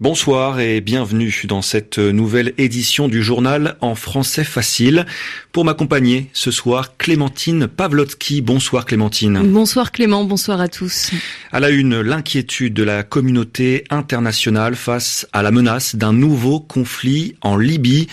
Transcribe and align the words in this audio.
Bonsoir 0.00 0.60
et 0.60 0.80
bienvenue 0.80 1.42
dans 1.46 1.60
cette 1.60 1.98
nouvelle 1.98 2.54
édition 2.56 3.06
du 3.06 3.22
journal 3.22 3.76
en 3.82 3.94
français 3.94 4.44
facile. 4.44 5.04
Pour 5.52 5.66
m'accompagner 5.66 6.30
ce 6.32 6.50
soir, 6.50 6.96
Clémentine 6.96 7.66
Pavlotsky. 7.66 8.40
Bonsoir 8.40 8.86
Clémentine. 8.86 9.42
Bonsoir 9.52 9.92
Clément, 9.92 10.24
bonsoir 10.24 10.58
à 10.62 10.68
tous. 10.68 11.10
À 11.52 11.60
la 11.60 11.68
une, 11.68 12.00
l'inquiétude 12.00 12.72
de 12.72 12.82
la 12.82 13.02
communauté 13.02 13.84
internationale 13.90 14.74
face 14.74 15.28
à 15.34 15.42
la 15.42 15.50
menace 15.50 15.94
d'un 15.94 16.14
nouveau 16.14 16.60
conflit 16.60 17.34
en 17.42 17.58
Libye 17.58 18.06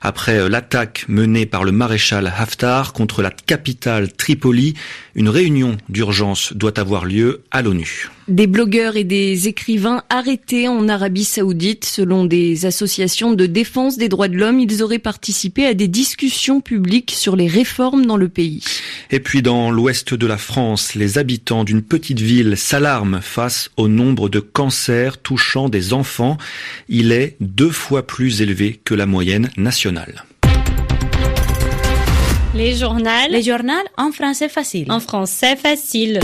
après 0.00 0.48
l'attaque 0.48 1.04
menée 1.08 1.44
par 1.44 1.64
le 1.64 1.72
maréchal 1.72 2.26
Haftar 2.26 2.94
contre 2.94 3.20
la 3.20 3.30
capitale 3.30 4.10
Tripoli. 4.10 4.72
Une 5.14 5.28
réunion 5.28 5.76
d'urgence 5.90 6.54
doit 6.54 6.80
avoir 6.80 7.04
lieu 7.04 7.42
à 7.50 7.60
l'ONU. 7.60 8.08
Des 8.28 8.46
blogueurs 8.46 8.96
et 8.96 9.04
des 9.04 9.48
écrivains 9.48 10.02
arrêtés 10.08 10.66
en 10.66 10.88
Arabie 10.88 11.24
saoudite. 11.24 11.84
Selon 11.84 12.24
des 12.24 12.64
associations 12.64 13.34
de 13.34 13.44
défense 13.44 13.98
des 13.98 14.08
droits 14.08 14.28
de 14.28 14.36
l'homme, 14.36 14.60
ils 14.60 14.82
auraient 14.82 14.98
participé 14.98 15.66
à 15.66 15.74
des 15.74 15.88
discussions 15.88 16.62
publiques 16.62 17.10
sur 17.10 17.36
les 17.36 17.48
réformes 17.48 18.06
dans 18.06 18.16
le 18.16 18.30
pays. 18.30 18.64
Et 19.10 19.20
puis 19.20 19.42
dans 19.42 19.70
l'ouest 19.70 20.14
de 20.14 20.26
la 20.26 20.38
France, 20.38 20.94
les 20.94 21.18
habitants 21.18 21.64
d'une 21.64 21.82
petite 21.82 22.20
ville 22.20 22.56
s'alarment 22.56 23.20
face 23.20 23.70
au 23.76 23.88
nombre 23.88 24.30
de 24.30 24.40
cancers 24.40 25.18
touchant 25.18 25.68
des 25.68 25.92
enfants. 25.92 26.38
Il 26.88 27.12
est 27.12 27.36
deux 27.40 27.70
fois 27.70 28.06
plus 28.06 28.40
élevé 28.40 28.80
que 28.84 28.94
la 28.94 29.04
moyenne 29.04 29.50
nationale. 29.58 30.24
Les 32.54 32.74
journaux. 32.74 33.10
Les 33.28 33.42
journaux 33.42 33.74
en 33.98 34.12
français 34.12 34.48
facile. 34.48 34.90
En 34.90 35.00
français 35.00 35.56
facile. 35.56 36.20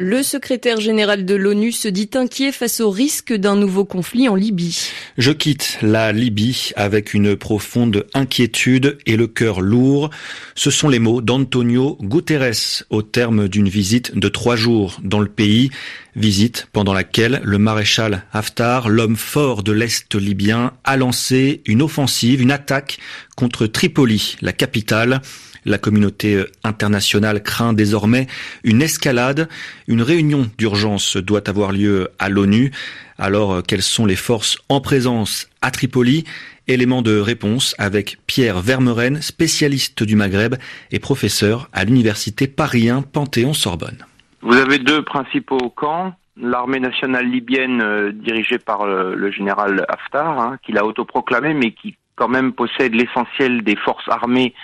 Le 0.00 0.22
secrétaire 0.22 0.80
général 0.80 1.24
de 1.24 1.34
l'ONU 1.34 1.72
se 1.72 1.88
dit 1.88 2.08
inquiet 2.14 2.52
face 2.52 2.78
au 2.78 2.88
risque 2.88 3.32
d'un 3.32 3.56
nouveau 3.56 3.84
conflit 3.84 4.28
en 4.28 4.36
Libye. 4.36 4.92
Je 5.18 5.32
quitte 5.32 5.76
la 5.82 6.12
Libye 6.12 6.70
avec 6.76 7.14
une 7.14 7.34
profonde 7.34 8.06
inquiétude 8.14 8.98
et 9.06 9.16
le 9.16 9.26
cœur 9.26 9.60
lourd. 9.60 10.10
Ce 10.54 10.70
sont 10.70 10.88
les 10.88 11.00
mots 11.00 11.20
d'Antonio 11.20 11.98
Guterres 12.00 12.84
au 12.90 13.02
terme 13.02 13.48
d'une 13.48 13.68
visite 13.68 14.16
de 14.16 14.28
trois 14.28 14.54
jours 14.54 15.00
dans 15.02 15.18
le 15.18 15.28
pays. 15.28 15.70
Visite 16.14 16.68
pendant 16.72 16.94
laquelle 16.94 17.40
le 17.42 17.58
maréchal 17.58 18.22
Haftar, 18.32 18.88
l'homme 18.88 19.16
fort 19.16 19.64
de 19.64 19.72
l'Est 19.72 20.14
libyen, 20.14 20.74
a 20.84 20.96
lancé 20.96 21.62
une 21.66 21.82
offensive, 21.82 22.40
une 22.40 22.52
attaque 22.52 22.98
contre 23.36 23.66
Tripoli, 23.66 24.36
la 24.42 24.52
capitale. 24.52 25.22
La 25.64 25.78
communauté 25.78 26.44
internationale 26.64 27.42
craint 27.42 27.72
désormais 27.72 28.26
une 28.64 28.82
escalade. 28.82 29.48
Une 29.86 30.02
réunion 30.02 30.48
d'urgence 30.58 31.16
doit 31.16 31.48
avoir 31.48 31.72
lieu 31.72 32.08
à 32.18 32.28
l'ONU. 32.28 32.70
Alors, 33.18 33.62
quelles 33.66 33.82
sont 33.82 34.06
les 34.06 34.16
forces 34.16 34.58
en 34.68 34.80
présence 34.80 35.48
à 35.62 35.70
Tripoli? 35.70 36.24
Élément 36.68 37.00
de 37.00 37.18
réponse 37.18 37.74
avec 37.78 38.18
Pierre 38.26 38.60
Vermeren, 38.60 39.22
spécialiste 39.22 40.02
du 40.02 40.16
Maghreb 40.16 40.56
et 40.92 40.98
professeur 40.98 41.70
à 41.72 41.84
l'université 41.84 42.46
Paris 42.46 42.90
Panthéon-Sorbonne. 43.12 44.04
Vous 44.42 44.54
avez 44.54 44.78
deux 44.78 45.02
principaux 45.02 45.70
camps. 45.70 46.14
L'armée 46.40 46.78
nationale 46.78 47.26
libyenne 47.26 47.80
euh, 47.80 48.12
dirigée 48.12 48.58
par 48.58 48.86
le, 48.86 49.30
général 49.32 49.84
Haftar, 49.88 50.38
hein, 50.38 50.58
qui 50.62 50.72
l'a 50.72 50.84
autoproclamé, 50.84 51.54
mais 51.54 51.72
qui 51.72 51.96
quand 52.14 52.28
même 52.28 52.52
possède 52.52 52.94
l'essentiel 52.94 53.62
des 53.62 53.76
forces 53.76 54.08
armées 54.08 54.54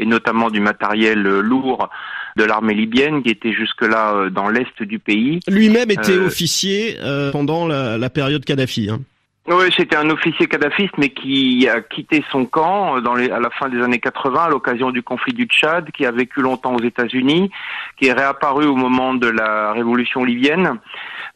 et 0.00 0.06
notamment 0.06 0.50
du 0.50 0.60
matériel 0.60 1.22
lourd 1.22 1.88
de 2.36 2.44
l'armée 2.44 2.74
libyenne 2.74 3.22
qui 3.22 3.30
était 3.30 3.52
jusque-là 3.52 4.30
dans 4.30 4.48
l'est 4.48 4.82
du 4.82 4.98
pays. 4.98 5.40
Lui-même 5.48 5.90
était 5.90 6.12
euh, 6.12 6.26
officier 6.26 6.96
euh, 7.00 7.30
pendant 7.32 7.66
la, 7.66 7.98
la, 7.98 8.10
période 8.10 8.44
Kadhafi. 8.44 8.88
Hein. 8.90 9.00
Oui, 9.48 9.64
c'était 9.76 9.96
un 9.96 10.10
officier 10.10 10.46
kadhafiste, 10.46 10.96
mais 10.96 11.08
qui 11.08 11.66
a 11.68 11.80
quitté 11.80 12.22
son 12.30 12.44
camp 12.44 13.00
dans 13.00 13.14
les, 13.14 13.30
à 13.30 13.40
la 13.40 13.50
fin 13.50 13.68
des 13.68 13.80
années 13.82 13.98
80 13.98 14.44
à 14.44 14.48
l'occasion 14.48 14.90
du 14.90 15.02
conflit 15.02 15.32
du 15.32 15.46
Tchad, 15.46 15.90
qui 15.90 16.06
a 16.06 16.12
vécu 16.12 16.40
longtemps 16.40 16.74
aux 16.76 16.82
États-Unis, 16.82 17.50
qui 17.98 18.06
est 18.06 18.12
réapparu 18.12 18.66
au 18.66 18.76
moment 18.76 19.14
de 19.14 19.26
la 19.26 19.72
révolution 19.72 20.24
libyenne. 20.24 20.78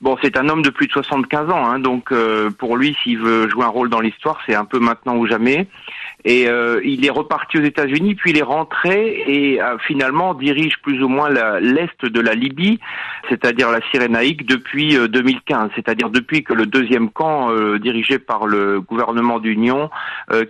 Bon, 0.01 0.17
c'est 0.23 0.37
un 0.37 0.49
homme 0.49 0.63
de 0.63 0.71
plus 0.71 0.87
de 0.87 0.93
75 0.93 1.51
ans, 1.51 1.67
hein, 1.67 1.79
donc 1.79 2.13
euh, 2.13 2.51
pour 2.51 2.77
lui, 2.77 2.97
s'il 3.03 3.19
veut 3.19 3.49
jouer 3.49 3.65
un 3.65 3.69
rôle 3.69 3.89
dans 3.89 4.01
l'histoire, 4.01 4.39
c'est 4.47 4.55
un 4.55 4.65
peu 4.65 4.79
maintenant 4.79 5.17
ou 5.17 5.27
jamais. 5.27 5.67
Et 6.25 6.49
euh, 6.49 6.81
il 6.85 7.05
est 7.05 7.11
reparti 7.11 7.59
aux 7.59 7.63
États-Unis, 7.63 8.15
puis 8.15 8.31
il 8.31 8.39
est 8.39 8.43
rentré 8.43 9.25
et 9.27 9.63
euh, 9.63 9.77
finalement 9.87 10.35
dirige 10.35 10.75
plus 10.83 11.03
ou 11.03 11.09
moins 11.09 11.29
l'est 11.61 12.05
de 12.05 12.21
la 12.21 12.35
Libye, 12.35 12.81
c'est-à-dire 13.29 13.71
la 13.71 13.81
Cyrénaïque, 13.91 14.47
depuis 14.47 14.97
2015, 14.97 15.71
c'est-à-dire 15.75 16.11
depuis 16.11 16.43
que 16.43 16.53
le 16.53 16.67
deuxième 16.67 17.11
camp 17.11 17.51
dirigé 17.79 18.19
par 18.19 18.47
le 18.47 18.81
gouvernement 18.81 19.39
d'union, 19.39 19.91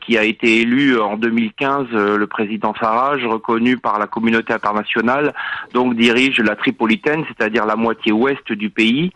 qui 0.00 0.18
a 0.18 0.24
été 0.24 0.60
élu 0.60 0.98
en 0.98 1.16
2015, 1.16 1.86
le 1.92 2.26
président 2.26 2.74
Farage, 2.74 3.24
reconnu 3.24 3.76
par 3.76 3.98
la 3.98 4.06
communauté 4.06 4.52
internationale, 4.52 5.34
donc 5.72 5.94
dirige 5.94 6.38
la 6.38 6.56
Tripolitaine, 6.56 7.24
c'est-à-dire 7.28 7.66
la 7.66 7.76
moitié 7.76 8.12
ouest 8.12 8.52
du 8.52 8.70
pays. 8.70 9.12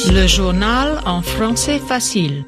Le 0.08 0.26
journal 0.26 1.00
en 1.06 1.22
français 1.22 1.78
facile. 1.78 2.44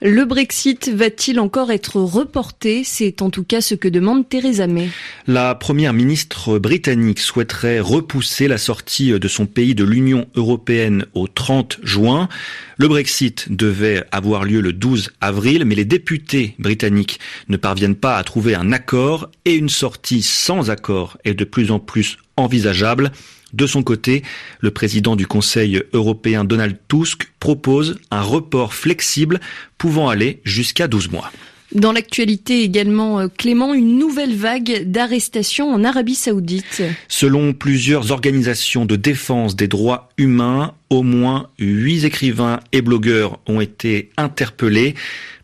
Le 0.00 0.24
Brexit 0.24 0.90
va-t-il 0.94 1.40
encore 1.40 1.72
être 1.72 1.96
reporté? 1.96 2.84
C'est 2.84 3.20
en 3.20 3.30
tout 3.30 3.42
cas 3.42 3.60
ce 3.60 3.74
que 3.74 3.88
demande 3.88 4.28
Theresa 4.28 4.68
May. 4.68 4.90
La 5.26 5.56
première 5.56 5.92
ministre 5.92 6.60
britannique 6.60 7.18
souhaiterait 7.18 7.80
repousser 7.80 8.46
la 8.46 8.58
sortie 8.58 9.10
de 9.18 9.28
son 9.28 9.46
pays 9.46 9.74
de 9.74 9.82
l'Union 9.82 10.28
européenne 10.36 11.04
au 11.14 11.26
30 11.26 11.80
juin. 11.82 12.28
Le 12.76 12.86
Brexit 12.86 13.50
devait 13.50 14.04
avoir 14.12 14.44
lieu 14.44 14.60
le 14.60 14.72
12 14.72 15.10
avril, 15.20 15.64
mais 15.64 15.74
les 15.74 15.84
députés 15.84 16.54
britanniques 16.60 17.18
ne 17.48 17.56
parviennent 17.56 17.96
pas 17.96 18.18
à 18.18 18.22
trouver 18.22 18.54
un 18.54 18.70
accord 18.70 19.28
et 19.44 19.54
une 19.56 19.68
sortie 19.68 20.22
sans 20.22 20.70
accord 20.70 21.18
est 21.24 21.34
de 21.34 21.44
plus 21.44 21.72
en 21.72 21.80
plus 21.80 22.18
envisageable. 22.36 23.10
De 23.52 23.66
son 23.66 23.82
côté, 23.82 24.22
le 24.60 24.70
président 24.70 25.16
du 25.16 25.26
Conseil 25.26 25.82
européen 25.92 26.44
Donald 26.44 26.76
Tusk 26.88 27.30
propose 27.40 27.98
un 28.10 28.20
report 28.20 28.74
flexible 28.74 29.40
pouvant 29.78 30.08
aller 30.08 30.40
jusqu'à 30.44 30.88
12 30.88 31.10
mois. 31.10 31.30
Dans 31.74 31.92
l'actualité 31.92 32.62
également, 32.62 33.20
euh, 33.20 33.28
Clément, 33.28 33.74
une 33.74 33.98
nouvelle 33.98 34.34
vague 34.34 34.84
d'arrestations 34.86 35.70
en 35.70 35.84
Arabie 35.84 36.14
saoudite. 36.14 36.82
Selon 37.08 37.52
plusieurs 37.52 38.10
organisations 38.10 38.86
de 38.86 38.96
défense 38.96 39.54
des 39.54 39.68
droits 39.68 40.08
humains, 40.16 40.72
au 40.88 41.02
moins 41.02 41.48
huit 41.58 42.04
écrivains 42.04 42.60
et 42.72 42.80
blogueurs 42.80 43.38
ont 43.46 43.60
été 43.60 44.10
interpellés. 44.16 44.94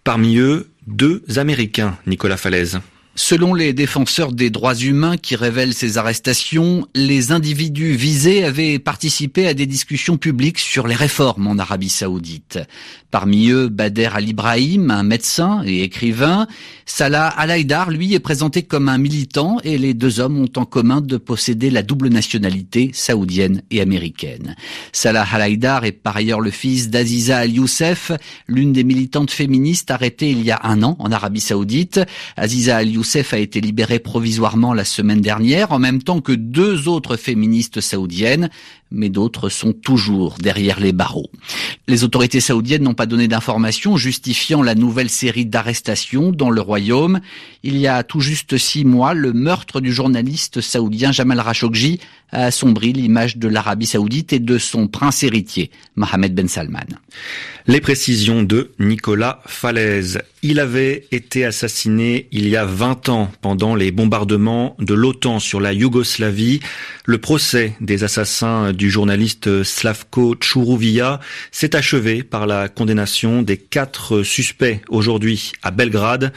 Parmi 0.03 0.39
eux, 0.39 0.69
deux 0.87 1.23
Américains, 1.37 1.99
Nicolas 2.06 2.39
Falaise. 2.39 2.81
Selon 3.16 3.55
les 3.55 3.72
défenseurs 3.72 4.32
des 4.32 4.50
droits 4.50 4.75
humains 4.75 5.16
qui 5.16 5.37
révèlent 5.37 5.72
ces 5.72 5.99
arrestations, 5.99 6.88
les 6.96 7.31
individus 7.31 7.93
visés 7.93 8.44
avaient 8.44 8.81
participé 8.81 9.46
à 9.46 9.55
des 9.55 9.66
discussions 9.66 10.16
publiques 10.16 10.58
sur 10.58 10.88
les 10.88 10.96
réformes 10.96 11.46
en 11.46 11.58
Arabie 11.58 11.90
saoudite. 11.90 12.58
Parmi 13.12 13.50
eux, 13.50 13.69
Bader 13.69 14.08
Al-Ibrahim, 14.12 14.90
un 14.90 15.05
médecin 15.05 15.62
et 15.64 15.84
écrivain. 15.84 16.49
Salah 16.84 17.28
Al-Haïdar, 17.28 17.93
lui, 17.93 18.12
est 18.12 18.19
présenté 18.19 18.64
comme 18.64 18.88
un 18.88 18.99
militant 18.99 19.58
et 19.62 19.78
les 19.78 19.94
deux 19.94 20.19
hommes 20.19 20.37
ont 20.37 20.50
en 20.56 20.64
commun 20.64 21.00
de 21.00 21.17
posséder 21.17 21.70
la 21.70 21.84
double 21.84 22.08
nationalité 22.08 22.90
saoudienne 22.93 23.62
et 23.70 23.81
américaine. 23.81 24.56
Salah 24.90 25.25
Al-Haïdar 25.31 25.84
est 25.84 25.93
par 25.93 26.17
ailleurs 26.17 26.40
le 26.40 26.50
fils 26.50 26.90
d'Aziza 26.90 27.38
Al-Youssef, 27.38 28.10
l'une 28.49 28.72
des 28.72 28.82
militantes 28.82 29.31
féministes 29.31 29.93
arrêtées 29.93 30.32
il 30.32 30.43
y 30.43 30.50
a 30.50 30.58
un 30.64 30.82
an 30.82 30.96
en 30.99 31.12
Arabie 31.12 31.40
saoudite. 31.40 32.00
Aziza 32.37 32.78
Youssef 33.05 33.35
a 33.35 33.39
été 33.39 33.61
libéré 33.61 33.99
provisoirement 33.99 34.73
la 34.73 34.87
semaine 34.87 35.21
dernière, 35.21 35.73
en 35.73 35.79
même 35.79 36.03
temps 36.03 36.23
que 36.23 36.33
deux 36.33 36.89
autres 36.89 37.19
féministes 37.19 37.83
saoudiennes, 37.83 38.49
mais 38.94 39.08
d'autres 39.08 39.49
sont 39.49 39.73
toujours 39.73 40.37
derrière 40.41 40.81
les 40.81 40.93
barreaux. 40.93 41.31
Les 41.87 42.05
autorités 42.05 42.41
saoudiennes 42.41 42.82
n'ont 42.82 42.94
pas 42.94 43.06
donné 43.06 43.29
d'informations 43.29 43.96
justifiant 43.96 44.62
la 44.62 44.75
nouvelle 44.75 45.11
série 45.11 45.46
d'arrestations 45.46 46.32
dans 46.32 46.50
le 46.50 46.61
royaume. 46.61 47.20
Il 47.62 47.76
y 47.76 47.87
a 47.87 48.02
tout 48.02 48.20
juste 48.20 48.56
six 48.56 48.85
mois, 48.85 49.14
le 49.14 49.32
meurtre 49.32 49.81
du 49.81 49.93
journaliste 49.93 50.61
saoudien 50.61 51.12
Jamal 51.12 51.43
Khashoggi 51.43 52.00
a 52.31 52.46
assombri 52.46 52.93
l'image 52.93 53.37
de 53.37 53.49
l'Arabie 53.49 53.87
saoudite 53.87 54.32
et 54.32 54.38
de 54.38 54.58
son 54.58 54.88
prince 54.88 55.23
héritier, 55.23 55.70
Mohamed 55.96 56.35
Ben 56.35 56.49
Salman. 56.49 56.81
Les 57.67 57.81
précisions 57.81 58.43
de 58.43 58.73
Nicolas 58.79 59.41
Falaise. 59.46 60.20
Il 60.43 60.61
avait 60.61 61.06
été 61.12 61.46
assassiné 61.46 62.29
il 62.31 62.46
y 62.49 62.56
a 62.56 62.67
20 62.67 63.08
ans 63.08 63.32
pendant 63.41 63.75
les 63.75 63.91
bombardements 63.91 64.76
de 64.79 64.93
l'OTAN 64.93 65.38
sur 65.38 65.61
la 65.61 65.73
Yougoslavie. 65.73 66.61
Le 67.06 67.17
procès 67.17 67.75
des 67.81 68.05
assassins 68.05 68.73
du 68.73 68.83
journaliste 68.90 69.62
Slavko 69.62 70.34
Tchourouvia 70.34 71.20
s'est 71.50 71.76
achevé 71.76 72.22
par 72.22 72.46
la 72.46 72.69
condamnation 72.69 73.42
des 73.42 73.56
quatre 73.56 74.22
suspects 74.22 74.81
aujourd'hui 74.88 75.52
à 75.62 75.70
Belgrade. 75.70 76.32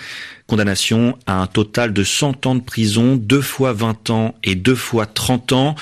Condamnation 0.48 1.18
à 1.26 1.42
un 1.42 1.48
total 1.48 1.94
de 1.94 2.04
100 2.04 2.46
ans 2.46 2.56
de 2.56 2.62
prison, 2.62 3.16
deux 3.16 3.42
fois 3.42 3.74
20 3.74 4.10
ans 4.10 4.36
et 4.44 4.56
deux 4.56 4.76
fois 4.76 5.06
30 5.06 5.52
ans. 5.54 5.76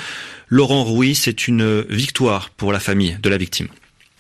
Laurent 0.48 0.84
Rouy, 0.84 1.16
c'est 1.16 1.48
une 1.48 1.82
victoire 1.82 2.50
pour 2.52 2.72
la 2.72 2.80
famille 2.80 3.18
de 3.22 3.30
la 3.30 3.38
victime. 3.38 3.68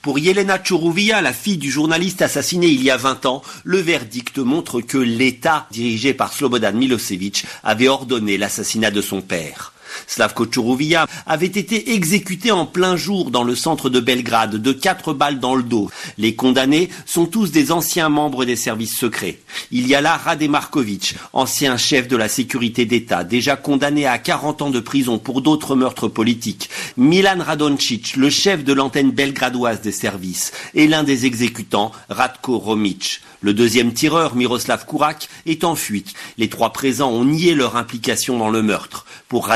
Pour 0.05 0.19
Yelena 0.19 0.59
Tchourouvia, 0.59 1.21
la 1.21 1.33
fille 1.33 1.57
du 1.57 1.71
journaliste 1.71 2.21
assassiné 2.21 2.67
il 2.67 2.83
y 2.83 2.91
a 2.91 2.97
20 2.97 3.25
ans, 3.25 3.41
le 3.63 3.79
verdict 3.79 4.37
montre 4.37 4.81
que 4.81 4.99
l'État, 4.99 5.67
dirigé 5.71 6.13
par 6.13 6.31
Slobodan 6.31 6.73
Milosevic, 6.73 7.43
avait 7.63 7.87
ordonné 7.87 8.37
l'assassinat 8.37 8.91
de 8.91 9.01
son 9.01 9.21
père. 9.21 9.73
Slavko 10.07 10.45
Tchourouvia 10.45 11.07
avait 11.25 11.45
été 11.45 11.93
exécuté 11.93 12.51
en 12.51 12.65
plein 12.65 12.95
jour 12.95 13.31
dans 13.31 13.43
le 13.43 13.55
centre 13.55 13.89
de 13.89 13.99
Belgrade 13.99 14.55
de 14.55 14.71
quatre 14.71 15.13
balles 15.13 15.39
dans 15.39 15.55
le 15.55 15.63
dos. 15.63 15.89
Les 16.17 16.35
condamnés 16.35 16.89
sont 17.05 17.25
tous 17.25 17.51
des 17.51 17.71
anciens 17.71 18.09
membres 18.09 18.45
des 18.45 18.55
services 18.55 18.97
secrets. 18.97 19.39
Il 19.71 19.87
y 19.87 19.95
a 19.95 20.01
là 20.01 20.17
Rade 20.17 20.43
Markovic, 20.47 21.15
ancien 21.33 21.77
chef 21.77 22.07
de 22.07 22.17
la 22.17 22.27
sécurité 22.27 22.85
d'État, 22.85 23.23
déjà 23.23 23.55
condamné 23.55 24.05
à 24.05 24.17
40 24.17 24.61
ans 24.61 24.69
de 24.69 24.79
prison 24.79 25.17
pour 25.17 25.41
d'autres 25.41 25.75
meurtres 25.75 26.07
politiques. 26.07 26.69
Milan 26.97 27.37
Radoncic, 27.39 28.15
le 28.15 28.29
chef 28.29 28.63
de 28.63 28.73
l'antenne 28.73 29.11
belgradoise 29.11 29.81
des 29.81 29.91
services, 29.91 30.51
et 30.73 30.87
l'un 30.87 31.03
des 31.03 31.25
exécutants, 31.25 31.91
Radko 32.09 32.57
Romic. 32.57 33.21
Le 33.41 33.53
deuxième 33.53 33.93
tireur, 33.93 34.35
Miroslav 34.35 34.85
Kourak, 34.85 35.29
est 35.45 35.63
en 35.63 35.75
fuite. 35.75 36.13
Les 36.37 36.49
trois 36.49 36.73
présents 36.73 37.11
ont 37.11 37.25
nié 37.25 37.53
leur 37.53 37.75
implication 37.75 38.39
dans 38.39 38.49
le 38.49 38.63
meurtre. 38.63 39.05
Pour 39.27 39.47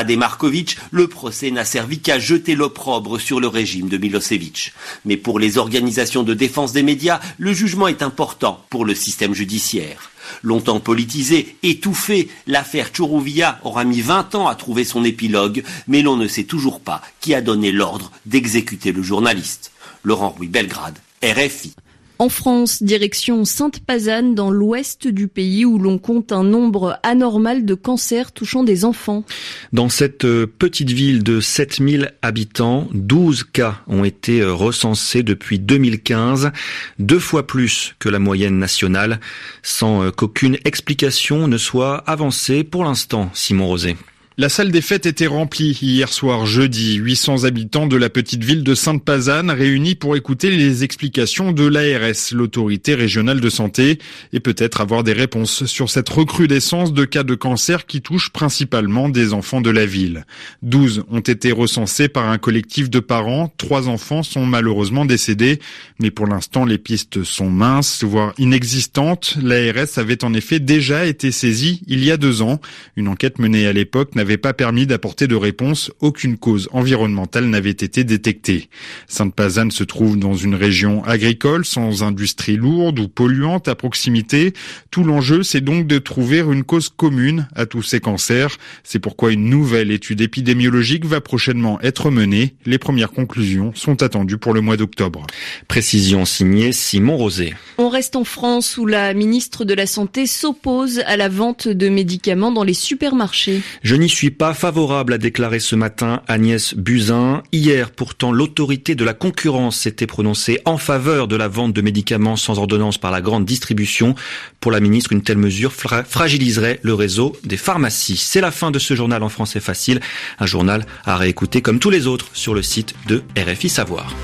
le 0.90 1.08
procès 1.08 1.50
n'a 1.50 1.64
servi 1.64 2.00
qu'à 2.00 2.18
jeter 2.18 2.54
l'opprobre 2.54 3.20
sur 3.20 3.40
le 3.40 3.48
régime 3.48 3.88
de 3.88 3.96
Milosevic. 3.96 4.72
Mais 5.04 5.16
pour 5.16 5.38
les 5.38 5.58
organisations 5.58 6.22
de 6.22 6.34
défense 6.34 6.72
des 6.72 6.82
médias, 6.82 7.20
le 7.38 7.52
jugement 7.52 7.88
est 7.88 8.02
important 8.02 8.64
pour 8.70 8.84
le 8.84 8.94
système 8.94 9.34
judiciaire. 9.34 10.10
Longtemps 10.42 10.80
politisé, 10.80 11.56
étouffé, 11.62 12.28
l'affaire 12.46 12.90
Chourouvia 12.94 13.58
aura 13.62 13.84
mis 13.84 14.00
20 14.00 14.34
ans 14.34 14.48
à 14.48 14.54
trouver 14.54 14.84
son 14.84 15.04
épilogue, 15.04 15.62
mais 15.88 16.02
l'on 16.02 16.16
ne 16.16 16.28
sait 16.28 16.44
toujours 16.44 16.80
pas 16.80 17.02
qui 17.20 17.34
a 17.34 17.40
donné 17.40 17.72
l'ordre 17.72 18.10
d'exécuter 18.26 18.92
le 18.92 19.02
journaliste. 19.02 19.72
Laurent 20.04 20.30
Rouy 20.30 20.48
Belgrade, 20.48 20.98
RFI. 21.22 21.74
En 22.20 22.28
France, 22.28 22.82
direction 22.82 23.46
Sainte-Pazanne, 23.46 24.34
dans 24.34 24.50
l'ouest 24.50 25.08
du 25.08 25.26
pays, 25.26 25.64
où 25.64 25.78
l'on 25.78 25.96
compte 25.96 26.32
un 26.32 26.44
nombre 26.44 27.00
anormal 27.02 27.64
de 27.64 27.72
cancers 27.72 28.32
touchant 28.32 28.62
des 28.62 28.84
enfants. 28.84 29.24
Dans 29.72 29.88
cette 29.88 30.26
euh, 30.26 30.46
petite 30.46 30.90
ville 30.90 31.22
de 31.22 31.40
7000 31.40 32.12
habitants, 32.20 32.88
12 32.92 33.44
cas 33.44 33.80
ont 33.86 34.04
été 34.04 34.42
euh, 34.42 34.52
recensés 34.52 35.22
depuis 35.22 35.58
2015, 35.58 36.52
deux 36.98 37.18
fois 37.18 37.46
plus 37.46 37.94
que 37.98 38.10
la 38.10 38.18
moyenne 38.18 38.58
nationale, 38.58 39.18
sans 39.62 40.02
euh, 40.02 40.10
qu'aucune 40.10 40.58
explication 40.66 41.48
ne 41.48 41.56
soit 41.56 42.04
avancée 42.06 42.64
pour 42.64 42.84
l'instant, 42.84 43.30
Simon 43.32 43.66
Rosé. 43.66 43.96
La 44.40 44.48
salle 44.48 44.70
des 44.70 44.80
fêtes 44.80 45.04
était 45.04 45.26
remplie 45.26 45.78
hier 45.82 46.10
soir 46.10 46.46
jeudi. 46.46 46.94
800 46.94 47.44
habitants 47.44 47.86
de 47.86 47.98
la 47.98 48.08
petite 48.08 48.42
ville 48.42 48.64
de 48.64 48.74
Sainte-Pazanne 48.74 49.50
réunis 49.50 49.96
pour 49.96 50.16
écouter 50.16 50.48
les 50.48 50.82
explications 50.82 51.52
de 51.52 51.66
l'ARS, 51.66 52.32
l'autorité 52.32 52.94
régionale 52.94 53.42
de 53.42 53.50
santé, 53.50 53.98
et 54.32 54.40
peut-être 54.40 54.80
avoir 54.80 55.04
des 55.04 55.12
réponses 55.12 55.66
sur 55.66 55.90
cette 55.90 56.08
recrudescence 56.08 56.94
de 56.94 57.04
cas 57.04 57.22
de 57.22 57.34
cancer 57.34 57.84
qui 57.84 58.00
touche 58.00 58.30
principalement 58.30 59.10
des 59.10 59.34
enfants 59.34 59.60
de 59.60 59.68
la 59.68 59.84
ville. 59.84 60.24
12 60.62 61.04
ont 61.10 61.20
été 61.20 61.52
recensés 61.52 62.08
par 62.08 62.30
un 62.30 62.38
collectif 62.38 62.88
de 62.88 63.00
parents. 63.00 63.52
Trois 63.58 63.88
enfants 63.88 64.22
sont 64.22 64.46
malheureusement 64.46 65.04
décédés, 65.04 65.58
mais 65.98 66.10
pour 66.10 66.26
l'instant 66.26 66.64
les 66.64 66.78
pistes 66.78 67.24
sont 67.24 67.50
minces, 67.50 68.04
voire 68.04 68.32
inexistantes. 68.38 69.36
L'ARS 69.42 69.98
avait 69.98 70.24
en 70.24 70.32
effet 70.32 70.60
déjà 70.60 71.04
été 71.04 71.30
saisie 71.30 71.82
il 71.86 72.02
y 72.02 72.10
a 72.10 72.16
deux 72.16 72.40
ans. 72.40 72.58
Une 72.96 73.08
enquête 73.08 73.38
menée 73.38 73.66
à 73.66 73.74
l'époque 73.74 74.14
pas 74.36 74.52
permis 74.52 74.86
d'apporter 74.86 75.26
de 75.26 75.34
réponse, 75.34 75.90
aucune 76.00 76.36
cause 76.36 76.68
environnementale 76.72 77.46
n'avait 77.46 77.70
été 77.70 78.04
détectée. 78.04 78.68
Sainte-Pazanne 79.06 79.70
se 79.70 79.84
trouve 79.84 80.18
dans 80.18 80.34
une 80.34 80.54
région 80.54 81.04
agricole, 81.04 81.64
sans 81.64 82.02
industrie 82.02 82.56
lourde 82.56 82.98
ou 82.98 83.08
polluante 83.08 83.68
à 83.68 83.74
proximité. 83.74 84.52
Tout 84.90 85.04
l'enjeu, 85.04 85.42
c'est 85.42 85.60
donc 85.60 85.86
de 85.86 85.98
trouver 85.98 86.38
une 86.38 86.64
cause 86.64 86.88
commune 86.88 87.48
à 87.54 87.66
tous 87.66 87.82
ces 87.82 88.00
cancers. 88.00 88.56
C'est 88.84 88.98
pourquoi 88.98 89.32
une 89.32 89.48
nouvelle 89.48 89.90
étude 89.90 90.20
épidémiologique 90.20 91.04
va 91.04 91.20
prochainement 91.20 91.80
être 91.82 92.10
menée. 92.10 92.54
Les 92.66 92.78
premières 92.78 93.12
conclusions 93.12 93.72
sont 93.74 94.02
attendues 94.02 94.38
pour 94.38 94.52
le 94.52 94.60
mois 94.60 94.76
d'octobre. 94.76 95.26
Précision 95.68 96.24
signée 96.24 96.72
Simon 96.72 97.16
Rosé. 97.16 97.54
On 97.78 97.88
reste 97.88 98.16
en 98.16 98.24
France 98.24 98.76
où 98.76 98.86
la 98.86 99.14
ministre 99.14 99.64
de 99.64 99.74
la 99.74 99.86
Santé 99.86 100.26
s'oppose 100.26 101.00
à 101.06 101.16
la 101.16 101.28
vente 101.28 101.68
de 101.68 101.88
médicaments 101.88 102.52
dans 102.52 102.64
les 102.64 102.74
supermarchés. 102.74 103.60
Je 103.82 103.96
n'y 103.96 104.08
suis 104.08 104.19
pas 104.28 104.52
favorable, 104.52 105.14
a 105.14 105.18
déclaré 105.18 105.60
ce 105.60 105.74
matin 105.74 106.20
Agnès 106.28 106.74
Buzyn. 106.74 107.42
Hier, 107.52 107.90
pourtant, 107.90 108.32
l'autorité 108.32 108.94
de 108.94 109.04
la 109.04 109.14
concurrence 109.14 109.78
s'était 109.78 110.06
prononcée 110.06 110.60
en 110.66 110.76
faveur 110.76 111.26
de 111.26 111.36
la 111.36 111.48
vente 111.48 111.72
de 111.72 111.80
médicaments 111.80 112.36
sans 112.36 112.58
ordonnance 112.58 112.98
par 112.98 113.10
la 113.10 113.22
grande 113.22 113.46
distribution. 113.46 114.14
Pour 114.60 114.72
la 114.72 114.80
ministre, 114.80 115.12
une 115.12 115.22
telle 115.22 115.38
mesure 115.38 115.72
fragiliserait 115.72 116.80
le 116.82 116.92
réseau 116.92 117.34
des 117.44 117.56
pharmacies. 117.56 118.18
C'est 118.18 118.42
la 118.42 118.50
fin 118.50 118.70
de 118.70 118.78
ce 118.78 118.94
journal 118.94 119.22
en 119.22 119.30
français 119.30 119.60
facile. 119.60 120.00
Un 120.38 120.46
journal 120.46 120.84
à 121.06 121.16
réécouter 121.16 121.62
comme 121.62 121.78
tous 121.78 121.90
les 121.90 122.06
autres 122.06 122.28
sur 122.34 122.52
le 122.52 122.60
site 122.60 122.94
de 123.06 123.22
RFI 123.38 123.70
Savoir. 123.70 124.14